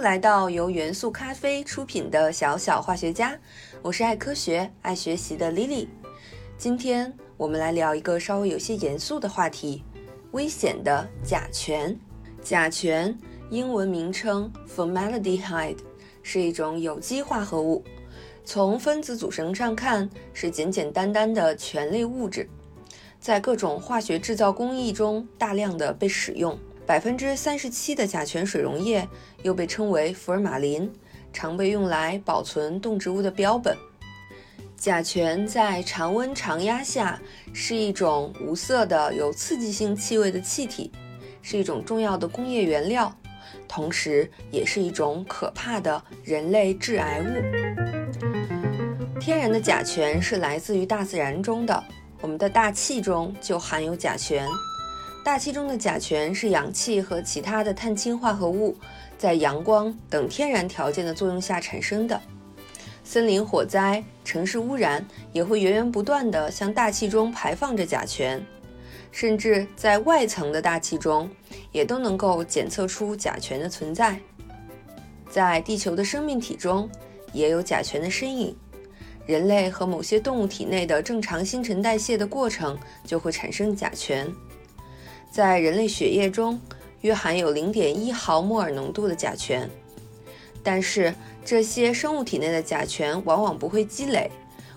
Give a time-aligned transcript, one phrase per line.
[0.00, 3.38] 来到由元素咖啡出品的小小化学家，
[3.82, 5.88] 我是爱科学、爱学习的 Lily。
[6.56, 9.84] 今天我们来聊一个稍微有些严肃的话题：
[10.32, 11.94] 危险的甲醛。
[12.40, 13.14] 甲醛
[13.50, 15.76] 英文名称 formaldehyde，
[16.22, 17.84] 是一种有机化合物。
[18.42, 22.48] 从分子组成上看，是简简单单的醛类物质，
[23.20, 26.58] 在各种化学制造工艺中大量的被使用。
[26.90, 29.06] 百分之三十七的甲醛水溶液
[29.44, 30.92] 又被称为福尔马林，
[31.32, 33.76] 常被用来保存动植物的标本。
[34.76, 37.22] 甲醛在常温常压下
[37.52, 40.90] 是一种无色的有刺激性气味的气体，
[41.42, 43.16] 是一种重要的工业原料，
[43.68, 49.20] 同时也是一种可怕的人类致癌物。
[49.20, 51.84] 天然的甲醛是来自于大自然中的，
[52.20, 54.44] 我们的大气中就含有甲醛。
[55.22, 58.74] 大气中的甲醛是氧气和其他的碳氢化合物
[59.18, 62.20] 在阳光等天然条件的作用下产生的。
[63.04, 68.40] 森林火灾、城市污染也会源源不断地向大气中排放着甲醛，
[69.12, 71.28] 甚至在外层的大气中
[71.70, 74.18] 也都能够检测出甲醛的存在。
[75.28, 76.88] 在地球的生命体中
[77.32, 78.56] 也有甲醛的身影。
[79.26, 84.32] 人类和某些动物体内的正常新陈代谢的过程就会产生甲醛。
[85.30, 86.60] 在人类血液中
[87.02, 89.70] 约含有0.1毫摩尔浓度的甲醛，
[90.62, 91.14] 但是
[91.44, 94.30] 这些生物体内的甲醛往往不会积累，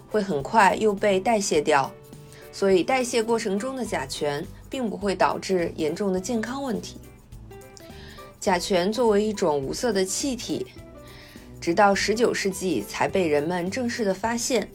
[0.09, 1.91] 会很快又被代谢掉，
[2.51, 6.97] 所以代谢过程中的甲醛并不会导致严重的健康问题。
[8.39, 10.67] 甲醛作为一种无色的气体，
[11.59, 14.69] 直到19世纪才被人们正式的发现。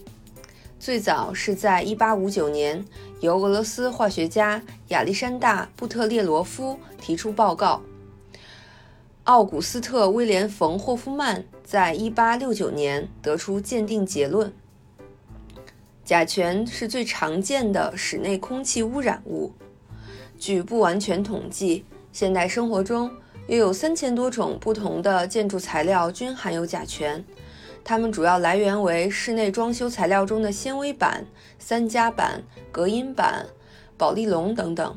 [0.78, 2.84] 最早是在1859年，
[3.20, 7.82] 由俄罗斯化学家亚历山大·布特列罗夫提出报告。
[9.24, 14.52] 奥古斯特·威廉·冯·霍夫曼在1869年得出鉴定结论：
[16.04, 19.52] 甲醛是最常见的室内空气污染物。
[20.38, 23.10] 据不完全统计，现代生活中
[23.48, 27.24] 约有三千多种不同的建筑材料均含有甲醛。
[27.84, 31.24] 它们主要来源为室内装修材料中的纤维板、
[31.58, 33.46] 三夹板、隔音板、
[33.96, 34.96] 保丽龙等等。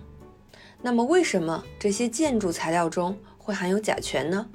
[0.81, 4.49] 那么，为什么这些建筑材料中会含有甲醛呢？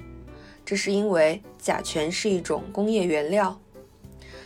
[0.65, 3.59] 这是因为甲醛是一种工业原料。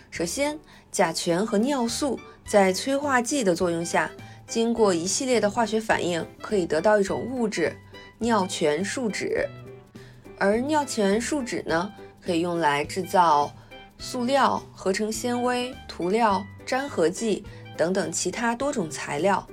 [0.09, 0.59] 首先，
[0.91, 4.12] 甲醛和尿素在催化剂的作用下，
[4.47, 7.75] 经过一系列的化学反应，可以得到一种物质——
[8.20, 9.47] 尿醛树脂。
[10.38, 11.91] 而尿醛树脂呢，
[12.22, 13.52] 可以用来制造。
[14.03, 17.44] 塑料、合成纤维、涂料、粘合剂
[17.78, 19.47] 等等其他多种材料。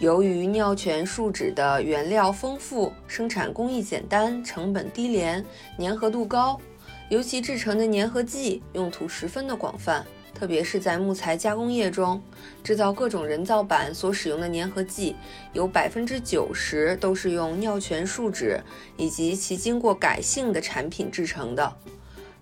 [0.00, 5.46] 由于尿醛树脂的原料丰富、生产工艺简单、成本低廉、
[5.78, 6.60] 粘合度高，
[7.08, 12.20] 尤其制成的粘合剂用途十分的广泛，特别是在木材加工业中，
[12.64, 15.14] 制造各种人造板所使用的粘合剂，
[15.52, 18.60] 有百分之九十都是用尿醛树脂
[18.96, 21.72] 以及其经过改性的产品制成的，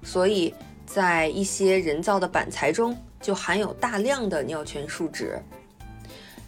[0.03, 0.54] 所以。
[0.93, 5.41] 在一些人造的板材中，就含有大量的尿醛树脂。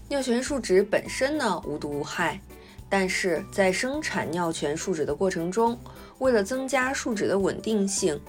[0.09, 2.41] 尿醛树脂本身呢无毒无害，
[2.89, 5.79] 但是在生产尿醛树脂的过程中，
[6.19, 8.21] 为了增加树脂的稳定性，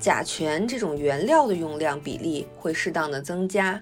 [0.00, 3.78] 甲醛这种原料的用量比例会适当的增加，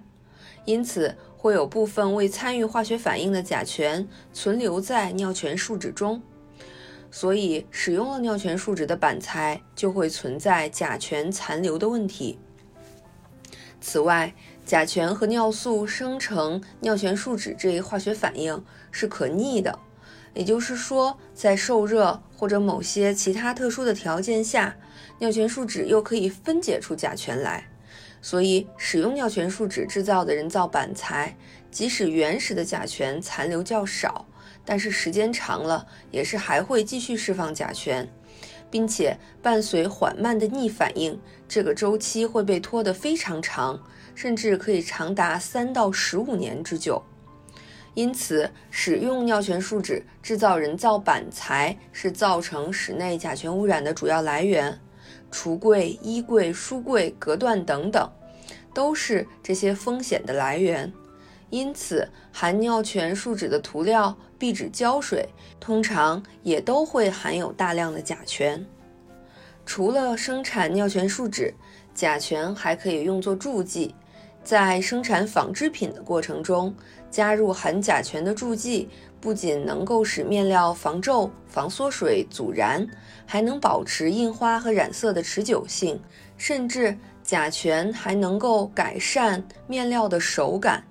[0.65, 6.21] 因此会有部分未参与化学反应的甲醛存留在尿醛树脂中。
[7.11, 12.39] 所以，使用了尿醛树脂的板材就会存在甲醛残留的问题。
[13.81, 14.34] 此外，
[14.65, 19.78] 甲醛和尿素生成尿醛树脂这一化学反应是可逆的，
[20.34, 24.77] 也就是说，在受热或者某些其他特殊的条件下，
[25.21, 27.69] 尿醛树脂又可以分解出甲醛来。
[28.21, 31.37] 所以，使用尿醛树脂制造的人造板材，
[31.71, 34.27] 即使原始的甲醛残留较少。
[34.65, 38.08] 但是时间长了，也是还会继续释放甲醛，
[38.69, 43.81] 并且伴随缓慢的逆反应，这个周期会被拖得非常长，
[44.17, 47.00] 甚至可以长达三到十五年之久。
[47.94, 54.76] 因此，使用尿醛树脂制造人造板材是造成室内甲醛污染的主要来源。
[55.31, 58.11] 橱柜、衣柜、书柜、隔断等等，
[58.75, 60.93] 都是这些风险的来源。
[61.50, 65.28] 因此，含尿醛树脂的涂料、壁纸、胶水
[65.60, 68.64] 通常也都会含有大量的甲醛。
[69.64, 71.54] 除了生产尿醛树脂，
[71.94, 73.94] 甲醛还可以用作助剂，
[74.44, 76.75] 在生产纺织品的过程中，
[77.10, 78.88] 加入含甲醛的助剂
[79.20, 82.87] 不仅能够使面料防皱、防缩水、阻燃，
[83.25, 86.00] 还能保持印花和染色的持久性，
[86.37, 90.84] 甚至甲醛还能够改善面料的手感。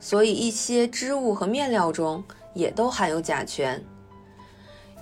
[0.00, 2.24] 所以，一些织物和面料中
[2.54, 3.80] 也都含有甲醛。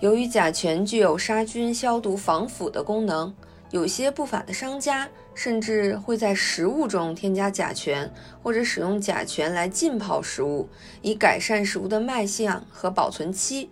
[0.00, 3.32] 由于甲醛具有杀菌、消毒、防腐的功能，
[3.70, 8.12] 有些不法的商家甚至会在食物中添加甲醛，
[8.42, 10.68] 或者使用甲醛来浸泡食物，
[11.00, 13.70] 以改善食物的卖相和保存期，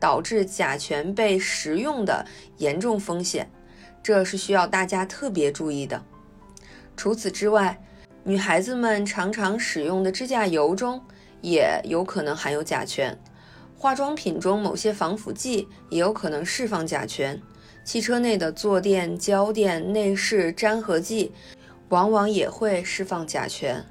[0.00, 2.26] 导致甲醛被食用的
[2.58, 3.48] 严重风险。
[4.02, 6.02] 这是需要大家特别注意的。
[6.96, 7.80] 除此之外，
[8.26, 10.98] 女孩子们常常使用的指甲油中
[11.42, 13.14] 也有可能含有甲醛，
[13.76, 17.38] 化妆品中某些防腐剂也有可能释放甲醛，
[17.84, 21.32] 汽车内的坐垫、胶垫、内饰粘合剂
[21.90, 23.84] 往往也会释放甲醛。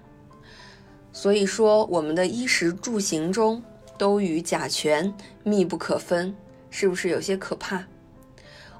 [1.12, 3.62] 所以说，我们的衣食住行中
[4.00, 5.14] 都与甲醛
[5.44, 6.36] 密不可分，
[6.72, 7.84] 是不是有些可怕？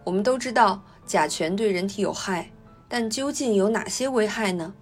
[0.04, 2.50] 我们都知道甲醛对人体有害，
[2.90, 4.74] 但究竟有哪些危害呢？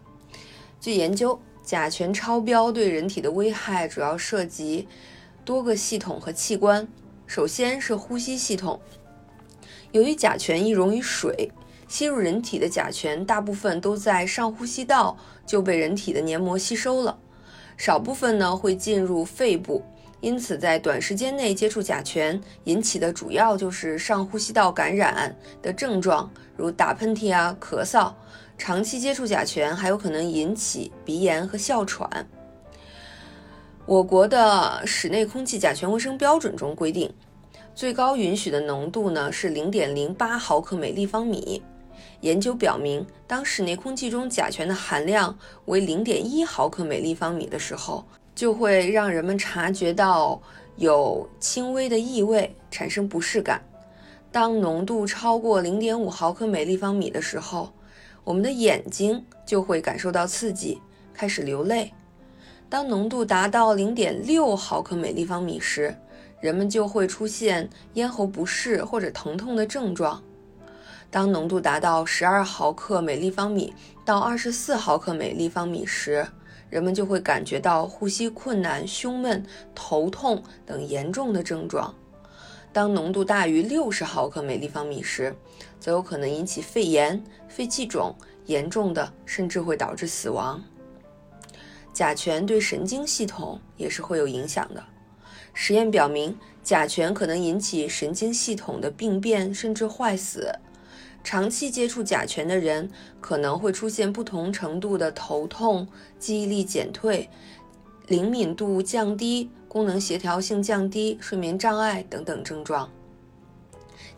[0.81, 4.87] 据研究，甲醛超标对人体的危害主要涉及
[5.45, 6.87] 多个系统和器官。
[7.27, 8.81] 首先是呼吸系统，
[9.91, 11.51] 由于甲醛易溶于水，
[11.87, 17.15] 吸入人体的甲醛大部分都在上呼吸道就被人体的黏膜吸收了，
[17.77, 19.85] 少部分呢会进入肺部。
[20.19, 28.11] 因此，在短时间内接触甲醛引起的主要就是上呼吸道感染的症状，如打喷嚏啊、咳嗽。
[28.63, 32.07] 长期接触甲醛还有可能引起鼻炎和哮喘。
[33.87, 37.11] 我国的室内空气甲醛卫生标准中规定，
[37.73, 41.63] 最高允许的浓度呢是零点零八毫克每立方米。
[42.19, 45.35] 研究表明，当室内空气中甲醛的含量
[45.65, 48.05] 为零点一毫克每立方米的时候，
[48.35, 50.39] 就会让人们察觉到
[50.75, 53.59] 有轻微的异味，产生不适感。
[54.31, 57.73] 当浓度超过零点五毫克每立方米的时候，
[58.23, 60.79] 我们的眼睛就会感受到刺激，
[61.13, 61.91] 开始流泪。
[62.69, 65.95] 当浓度达到零点六毫克每立方米时，
[66.39, 70.23] 人们就会出现咽喉不适或者疼痛的症状。
[71.09, 73.73] 当浓度达到十二毫克每立方米
[74.05, 76.25] 到二十四毫克每立方米时，
[76.69, 79.45] 人们就会感觉到呼吸困难、胸闷、
[79.75, 81.93] 头痛等严重的症状。
[82.71, 85.35] 当浓度大于六十毫克每立方米时，
[85.81, 90.63] 则有可能引起肺炎、肺气肿，严重的甚至会导致死亡。
[91.91, 94.81] 甲醛对神经系统也是会有影响的。
[95.53, 100.49] 实验表明，甲醛可能引起神经系统的病变，甚至坏死。
[101.23, 102.89] 长期接触甲醛的人
[103.19, 105.87] 可能会出现不同程度的头痛、
[106.17, 107.29] 记忆力减退、
[108.07, 109.49] 灵敏度降低。
[109.67, 112.91] 功能协调性降低、睡眠障碍等等症状。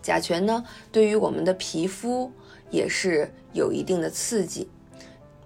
[0.03, 2.31] 甲醛呢，对于我们的皮肤
[2.69, 4.69] 也是有一定的刺激。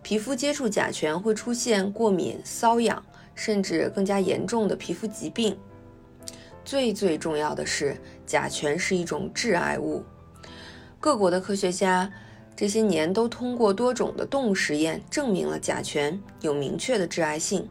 [0.01, 3.01] 皮肤接触甲醛会出现过敏、瘙痒，
[3.35, 5.57] 甚至更加严重的皮肤疾病。
[6.65, 7.95] 最最重要的是，
[8.25, 10.03] 甲醛是一种致癌物。
[10.99, 12.11] 各国的科学家
[12.55, 17.69] 这些年都通过多种的动物实验证明了甲醛有明确的致癌性。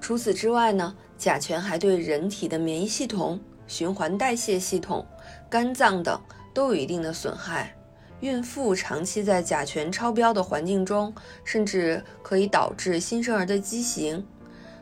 [0.00, 0.94] 除此之外呢？
[1.18, 5.06] 甲醛还对人体的免疫系统、循环代谢系统、
[5.48, 6.20] 肝脏等
[6.52, 7.76] 都有一定的损害。
[8.20, 14.26] 孕妇长期在甲醛超标的环境中，甚至可以导致新生儿的畸形。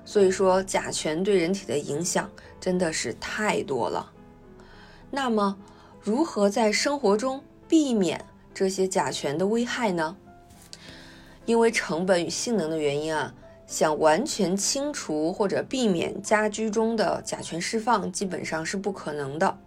[0.06, 4.12] 所以说，甲醛对人体的影响真的是太多了。
[5.10, 5.58] 那么，
[6.00, 8.24] 如何在生活中避免
[8.54, 10.16] 这些甲醛的危害呢？
[11.44, 13.34] 因为成本与性能的原因啊。
[13.66, 19.58] 想完全清除或者避免家居中的甲醛释放，基本上是不可能的。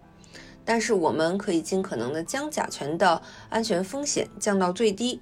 [0.64, 5.20] 但是我们可以尽可能的将甲醛的安全风险降到最低。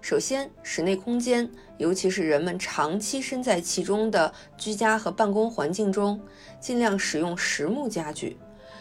[0.00, 6.20] 首先，室内空间，尤其是人们长期身在其中的居家和办公环境中，
[6.60, 8.36] 尽量使用实木家具。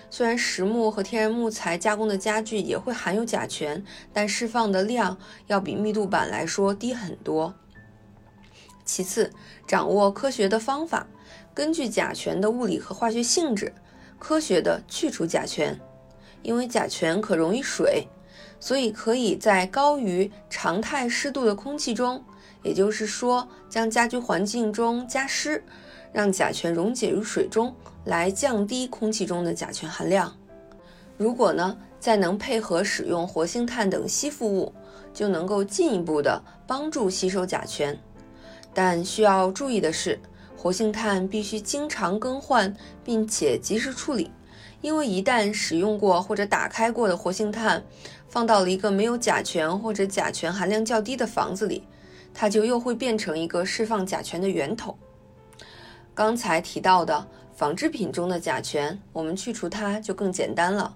[0.09, 5.17] 虽然实木和天然木材加工的家具也会含有甲醛，但释放的量
[5.47, 7.53] 要比密度板来说低很多。
[8.87, 9.29] 其次，
[9.67, 11.05] 掌握科学的方法，
[11.53, 13.71] 根据甲醛的物理和化学性质，
[14.17, 15.77] 科学的去除甲醛。
[16.41, 18.07] 因为甲醛可溶于水，
[18.59, 22.23] 所以可以在高于常态湿度的空气中，
[22.63, 25.61] 也就是说，将家居环境中加湿，
[26.13, 27.75] 让甲醛溶解于水中，
[28.05, 30.33] 来降低空气中的甲醛含量。
[31.17, 34.73] 如果呢，再能配合使用活性炭等吸附物，
[35.13, 37.97] 就能够进一步的帮助吸收甲醛。
[38.79, 40.19] 但需要注意的是，
[40.55, 42.71] 活性炭必须经常更换，
[43.03, 44.29] 并且及时处理，
[44.81, 47.83] 因为一旦使用过或者打开过的活性炭
[48.29, 51.81] 放到了一个没有甲醛或者甲醛含量较低的房子里，
[52.35, 54.95] 它就又会变成一个释放甲醛的源头。
[56.13, 60.95] 刚才提到的纺织品中的甲醛，我们去除它就更简单了。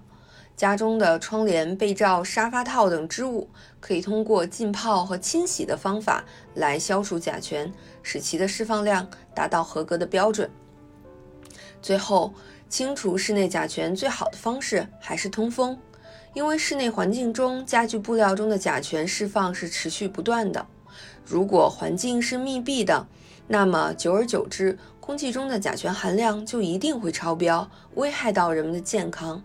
[0.62, 3.50] 家中的窗帘、被罩、沙发套等织物，
[3.80, 9.04] 可以通过浸泡和清洗的方法来消除甲醛，使其的释放量
[9.34, 10.48] 达到合格的标准。
[11.82, 12.32] 最后，
[12.68, 15.76] 清除室内甲醛最好的方式还是通风，
[16.32, 20.64] 因为室内环境中家具布料中的甲醛释放是持续不断的。
[21.24, 23.04] 如果环境是密闭的，
[23.48, 29.42] 那么久而久之，空气中的甲醛含量就一定会超标，危害到人们的健康。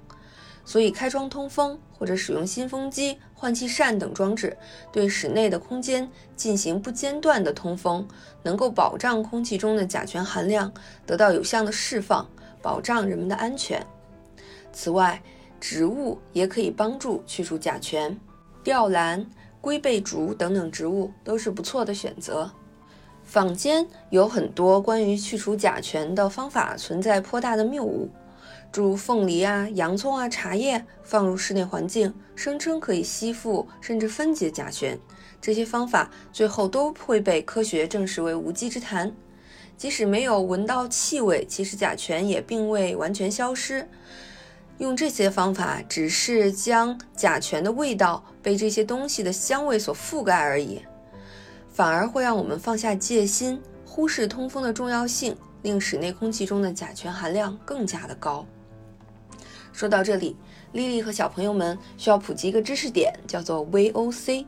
[0.68, 4.58] 所以，开窗通风或者使用新风机、换气扇等装置，
[4.92, 8.06] 对室内的空间进行不间断的通风，
[8.44, 10.70] 能够保障空气中的甲醛含量
[11.06, 12.28] 得到有效的释放，
[12.62, 13.82] 保障人们的安全。
[14.74, 15.24] 此外，
[15.58, 18.20] 植物也可以帮助去除甲醛，
[18.62, 19.26] 吊兰、
[19.62, 22.52] 龟背竹等等植物都是不错的选择。
[23.24, 28.10] 坊间有很多关于去除甲醛的方法，存在颇大的谬误。
[28.78, 34.96] 诸如凤梨啊、洋葱啊、茶叶放入室内环境，声称可以吸附甚至分解甲醛，
[35.42, 39.12] 这些方法最后都会被科学证实为无稽之谈。
[39.76, 43.90] 即使没有闻到气味，其实甲醛也并未完全消失。
[44.78, 50.84] 用这些方法只是将甲醛的味道被这些东西的香味所覆盖而已，
[51.68, 58.46] 反而会让我们放下戒心，忽视通风的重要性，令室内空气中的甲醛含量更加的高。
[59.78, 60.36] 说到这里，
[60.72, 64.44] 丽丽和小朋友们需要普及一个知识点，叫做 VOC。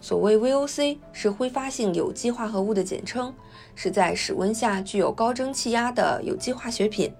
[0.00, 3.32] 所谓 VOC 是挥发性有机化合物的简称，
[3.76, 7.12] 是在室温下具有高蒸汽压的有机化学品。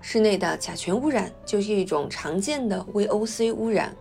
[0.00, 3.94] 室内的甲醛污染就是一种常见的 VOC 污染。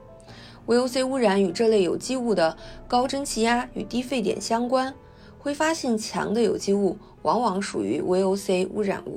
[0.65, 2.55] VOC 污染与这类有机物的
[2.87, 4.95] 高蒸汽压与低沸点相关，
[5.37, 9.12] 挥发性强的有机物往往属于 VOC 污染物。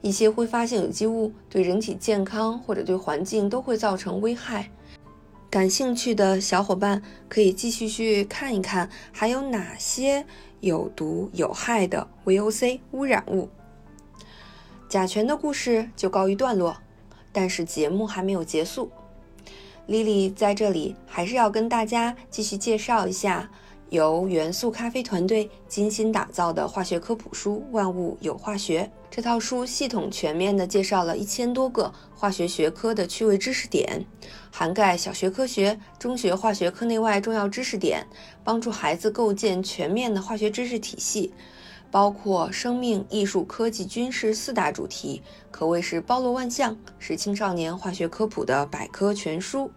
[0.00, 4.70] 一些挥发性有机物对人体健康或者对环境都会造成危害。
[5.50, 10.24] 感兴趣的小伙伴可以继续去看一看，还有哪些
[10.60, 13.48] 有毒有害的 VOC 污染物。
[14.88, 16.76] 甲醛的故事就告一段落，
[17.32, 18.90] 但是节目还没有结束。
[19.86, 23.50] 莉莉在这里还是要跟大家继续介绍一下。
[23.90, 34.04] 由元素咖啡团队精心打造的化学科普书《万物有化学》这套书，系统全面地介绍了一千多个化学学科的趣味知识点，
[34.50, 38.06] 涵盖小学科学、中学化学课内外重要知识点，
[38.44, 41.32] 帮助孩子构建全面的化学知识体系，
[41.90, 49.70] 包括生命、艺术、科技、军事四大主题，可谓是包罗万象，是青少年化学科普的百科全书。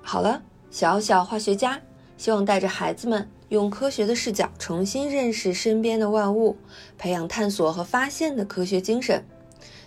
[0.00, 0.40] 好了，
[0.70, 1.80] 小小化学家。
[2.16, 6.56] 希望带着孩子们用科学的视角重新认识身边的万物，
[6.96, 9.24] 培养探索和发现的科学精神。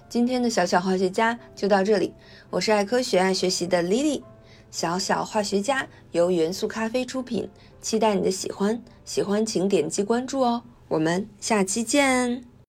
[0.09, 2.13] 今天的小小化学家就到这里，
[2.49, 4.21] 我是爱科学爱学习的 Lily。
[4.69, 10.63] 小小化学家由元素咖啡出品，期待你的喜欢，喜欢请点击关注哦。
[10.89, 12.52] 我们下期见。